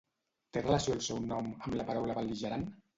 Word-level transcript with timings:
Té 0.57 0.63
relació 0.65 0.97
el 0.97 1.05
seu 1.11 1.21
nom 1.29 1.53
amb 1.55 1.79
la 1.81 1.89
paraula 1.93 2.21
bel·ligerant? 2.21 2.71